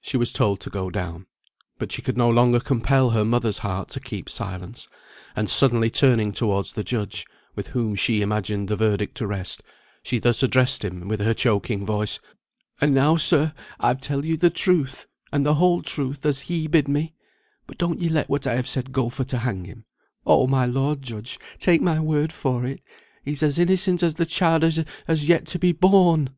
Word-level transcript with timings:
She 0.00 0.16
was 0.16 0.32
told 0.32 0.58
to 0.62 0.70
go 0.70 0.90
down. 0.90 1.26
But 1.78 1.92
she 1.92 2.02
could 2.02 2.16
no 2.18 2.28
longer 2.28 2.58
compel 2.58 3.10
her 3.10 3.24
mother's 3.24 3.58
heart 3.58 3.90
to 3.90 4.00
keep 4.00 4.28
silence, 4.28 4.88
and 5.36 5.48
suddenly 5.48 5.88
turning 5.88 6.32
towards 6.32 6.72
the 6.72 6.82
judge 6.82 7.24
(with 7.54 7.68
whom 7.68 7.94
she 7.94 8.20
imagined 8.20 8.66
the 8.66 8.74
verdict 8.74 9.16
to 9.18 9.28
rest), 9.28 9.62
she 10.02 10.18
thus 10.18 10.42
addressed 10.42 10.84
him 10.84 11.06
with 11.06 11.20
her 11.20 11.32
choking 11.32 11.86
voice. 11.86 12.18
"And 12.80 12.92
now, 12.92 13.14
sir, 13.14 13.54
I've 13.78 14.00
telled 14.00 14.24
you 14.24 14.36
the 14.36 14.50
truth, 14.50 15.06
and 15.32 15.46
the 15.46 15.54
whole 15.54 15.80
truth, 15.82 16.26
as 16.26 16.40
he 16.40 16.66
bid 16.66 16.88
me; 16.88 17.14
but 17.68 17.78
don't 17.78 18.00
ye 18.00 18.08
let 18.08 18.28
what 18.28 18.48
I 18.48 18.56
have 18.56 18.66
said 18.66 18.90
go 18.90 19.08
for 19.08 19.22
to 19.26 19.38
hang 19.38 19.64
him; 19.64 19.84
oh, 20.26 20.48
my 20.48 20.66
lord 20.66 21.02
judge, 21.02 21.38
take 21.60 21.80
my 21.80 22.00
word 22.00 22.32
for 22.32 22.66
it, 22.66 22.80
he's 23.24 23.44
as 23.44 23.60
innocent 23.60 24.02
as 24.02 24.14
the 24.16 24.26
child 24.26 24.64
as 24.64 24.84
has 25.06 25.28
yet 25.28 25.46
to 25.46 25.58
be 25.60 25.70
born. 25.70 26.30